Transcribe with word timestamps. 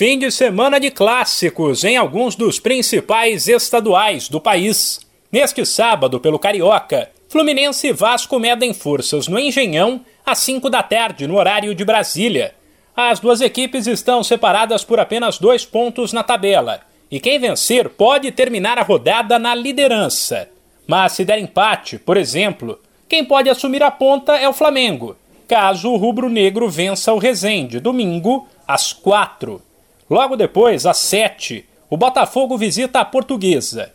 Fim 0.00 0.18
de 0.18 0.30
semana 0.30 0.80
de 0.80 0.90
clássicos 0.90 1.84
em 1.84 1.94
alguns 1.98 2.34
dos 2.34 2.58
principais 2.58 3.46
estaduais 3.46 4.30
do 4.30 4.40
país. 4.40 4.98
Neste 5.30 5.66
sábado, 5.66 6.18
pelo 6.18 6.38
Carioca, 6.38 7.10
Fluminense 7.28 7.88
e 7.88 7.92
Vasco 7.92 8.38
medem 8.38 8.72
forças 8.72 9.28
no 9.28 9.38
Engenhão 9.38 10.00
às 10.24 10.38
5 10.38 10.70
da 10.70 10.82
tarde, 10.82 11.26
no 11.26 11.36
horário 11.36 11.74
de 11.74 11.84
Brasília. 11.84 12.54
As 12.96 13.20
duas 13.20 13.42
equipes 13.42 13.86
estão 13.86 14.24
separadas 14.24 14.82
por 14.84 14.98
apenas 14.98 15.36
dois 15.36 15.66
pontos 15.66 16.14
na 16.14 16.22
tabela, 16.22 16.80
e 17.10 17.20
quem 17.20 17.38
vencer 17.38 17.90
pode 17.90 18.32
terminar 18.32 18.78
a 18.78 18.82
rodada 18.82 19.38
na 19.38 19.54
liderança. 19.54 20.48
Mas 20.86 21.12
se 21.12 21.26
der 21.26 21.38
empate, 21.38 21.98
por 21.98 22.16
exemplo, 22.16 22.80
quem 23.06 23.22
pode 23.22 23.50
assumir 23.50 23.82
a 23.82 23.90
ponta 23.90 24.34
é 24.38 24.48
o 24.48 24.54
Flamengo, 24.54 25.14
caso 25.46 25.90
o 25.90 25.98
rubro-negro 25.98 26.70
vença 26.70 27.12
o 27.12 27.18
Resende, 27.18 27.78
domingo, 27.78 28.48
às 28.66 28.94
4. 28.94 29.68
Logo 30.10 30.36
depois, 30.36 30.86
às 30.86 30.96
7, 30.96 31.64
o 31.88 31.96
Botafogo 31.96 32.58
visita 32.58 32.98
a 32.98 33.04
Portuguesa. 33.04 33.92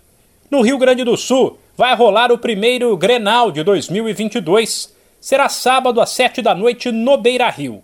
No 0.50 0.62
Rio 0.62 0.78
Grande 0.78 1.04
do 1.04 1.18
Sul, 1.18 1.60
vai 1.76 1.94
rolar 1.94 2.32
o 2.32 2.38
primeiro 2.38 2.96
Grenal 2.96 3.52
de 3.52 3.62
2022. 3.64 4.96
Será 5.20 5.50
sábado 5.50 6.00
às 6.00 6.12
7 6.12 6.42
da 6.42 6.56
noite 6.56 6.90
no 6.90 7.18
Beira 7.18 7.50
Rio. 7.50 7.84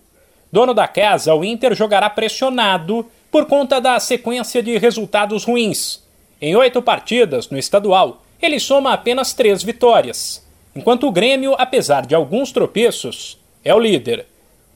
Dono 0.49 0.73
da 0.73 0.87
casa, 0.87 1.35
o 1.35 1.43
Inter 1.43 1.75
jogará 1.75 2.09
pressionado 2.09 3.05
por 3.29 3.47
conta 3.47 3.81
da 3.81 3.99
sequência 3.99 4.63
de 4.63 4.77
resultados 4.77 5.43
ruins. 5.43 6.01
Em 6.41 6.55
oito 6.55 6.81
partidas 6.81 7.49
no 7.49 7.57
estadual, 7.57 8.21
ele 8.41 8.61
soma 8.61 8.93
apenas 8.93 9.33
três 9.33 9.61
vitórias, 9.61 10.45
enquanto 10.73 11.05
o 11.05 11.11
Grêmio, 11.11 11.53
apesar 11.57 12.05
de 12.05 12.15
alguns 12.15 12.53
tropeços, 12.53 13.37
é 13.63 13.75
o 13.75 13.79
líder. 13.79 14.25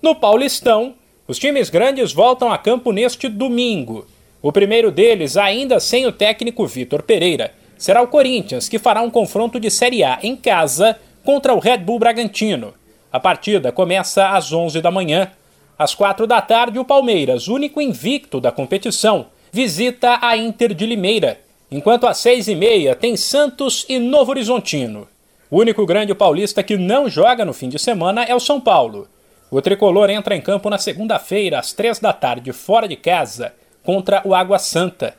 No 0.02 0.14
Paulistão, 0.14 0.94
os 1.28 1.40
times 1.40 1.70
grandes 1.70 2.14
voltam 2.14 2.52
a 2.52 2.58
campo 2.58 2.92
neste 2.92 3.28
domingo. 3.28 4.06
O 4.42 4.52
primeiro 4.52 4.92
deles, 4.92 5.38
ainda 5.38 5.80
sem 5.80 6.06
o 6.06 6.12
técnico 6.12 6.68
Vitor 6.68 7.02
Pereira, 7.02 7.52
será 7.78 8.02
o 8.02 8.08
Corinthians, 8.08 8.70
que 8.70 8.78
fará 8.78 9.02
um 9.02 9.10
confronto 9.10 9.60
de 9.60 9.72
Série 9.72 10.04
A 10.04 10.20
em 10.22 10.36
casa 10.36 11.00
contra 11.24 11.54
o 11.54 11.60
Red 11.60 11.80
Bull 11.80 11.98
Bragantino. 11.98 12.76
A 13.12 13.20
partida 13.20 13.72
começa 13.72 14.30
às 14.30 14.54
11 14.54 14.82
da 14.82 14.92
manhã. 14.92 15.32
Às 15.80 15.96
4 15.96 16.28
da 16.28 16.42
tarde, 16.42 16.78
o 16.78 16.86
Palmeiras, 16.86 17.48
único 17.48 17.82
invicto 17.82 18.40
da 18.40 18.52
competição, 18.52 19.26
visita 19.52 20.20
a 20.22 20.38
Inter 20.38 20.74
de 20.74 20.86
Limeira, 20.86 21.40
enquanto 21.72 22.06
às 22.06 22.18
6 22.20 22.50
e 22.50 22.56
meia 22.56 22.96
tem 22.96 23.18
Santos 23.18 23.86
e 23.90 23.98
Novo 23.98 24.32
Horizontino. 24.32 25.08
O 25.50 25.60
único 25.60 25.86
grande 25.86 26.14
paulista 26.14 26.62
que 26.62 26.78
não 26.78 27.10
joga 27.10 27.44
no 27.44 27.54
fim 27.54 27.68
de 27.68 27.80
semana 27.80 28.24
é 28.24 28.36
o 28.36 28.40
São 28.40 28.62
Paulo. 28.62 29.08
O 29.50 29.62
tricolor 29.62 30.10
entra 30.10 30.36
em 30.36 30.42
campo 30.42 30.70
na 30.70 30.78
segunda-feira, 30.78 31.60
às 31.60 31.72
três 31.72 32.00
da 32.00 32.12
tarde, 32.12 32.52
fora 32.52 32.88
de 32.88 32.96
casa, 32.96 33.54
contra 33.84 34.22
o 34.26 34.34
Água 34.34 34.60
Santa. 34.60 35.16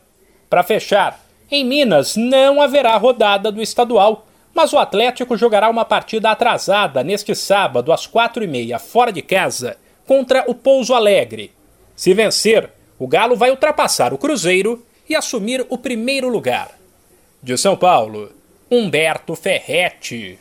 Para 0.51 0.63
fechar, 0.63 1.21
em 1.51 1.65
Minas 1.65 2.17
não 2.17 2.61
haverá 2.61 2.97
rodada 2.97 3.53
do 3.53 3.63
estadual, 3.63 4.27
mas 4.53 4.73
o 4.73 4.79
Atlético 4.79 5.37
jogará 5.37 5.69
uma 5.69 5.85
partida 5.85 6.31
atrasada 6.31 7.05
neste 7.05 7.35
sábado, 7.35 7.93
às 7.93 8.07
quatro 8.07 8.43
e 8.43 8.47
meia, 8.47 8.79
fora 8.79 9.13
de 9.13 9.23
casa, 9.23 9.77
contra 10.07 10.45
o 10.49 10.55
Pouso 10.55 10.95
Alegre. 10.95 11.53
Se 11.95 12.13
vencer, 12.13 12.71
o 12.99 13.07
Galo 13.07 13.37
vai 13.37 13.51
ultrapassar 13.51 14.13
o 14.13 14.19
Cruzeiro 14.19 14.85
e 15.09 15.15
assumir 15.15 15.65
o 15.69 15.79
primeiro 15.79 16.29
lugar. 16.29 16.71
De 17.43 17.57
São 17.57 17.77
Paulo, 17.77 18.33
Humberto 18.71 19.37
Ferretti. 19.37 20.39